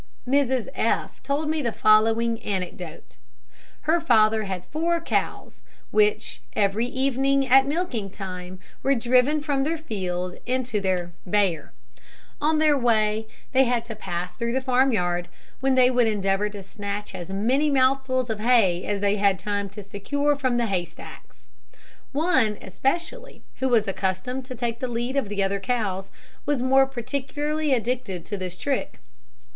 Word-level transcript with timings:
Mrs 0.27 0.67
F 0.73 1.21
told 1.21 1.47
me 1.47 1.61
the 1.61 1.71
following 1.71 2.41
anecdote: 2.41 3.17
Her 3.81 4.01
father 4.01 4.45
had 4.45 4.65
four 4.65 4.99
cows, 4.99 5.61
which 5.91 6.41
every 6.53 6.87
evening, 6.87 7.45
at 7.45 7.67
milking 7.67 8.09
time, 8.09 8.57
were 8.81 8.95
driven 8.95 9.41
from 9.41 9.63
the 9.63 9.77
field 9.77 10.39
into 10.47 10.81
their 10.81 11.13
byre. 11.27 11.71
On 12.41 12.57
their 12.57 12.75
way 12.75 13.27
they 13.51 13.65
had 13.65 13.85
to 13.85 13.95
pass 13.95 14.35
through 14.35 14.53
the 14.53 14.59
farmyard, 14.61 15.27
when 15.59 15.75
they 15.75 15.91
would 15.91 16.07
endeavour 16.07 16.49
to 16.49 16.63
snatch 16.63 17.13
as 17.13 17.29
many 17.29 17.69
mouthfuls 17.69 18.31
of 18.31 18.39
hay 18.39 18.83
as 18.83 19.01
they 19.01 19.17
had 19.17 19.37
time 19.37 19.69
to 19.69 19.83
secure 19.83 20.35
from 20.35 20.57
the 20.57 20.65
hay 20.65 20.83
stacks. 20.83 21.45
One 22.11 22.57
especially, 22.59 23.43
who 23.59 23.69
was 23.69 23.87
accustomed 23.87 24.45
to 24.45 24.55
take 24.55 24.79
the 24.79 24.87
lead 24.87 25.15
of 25.15 25.29
the 25.29 25.43
other 25.43 25.59
cows, 25.59 26.09
was 26.47 26.59
more 26.63 26.87
particularly 26.87 27.71
addicted 27.71 28.25
to 28.25 28.37
this 28.37 28.57
trick. 28.57 28.99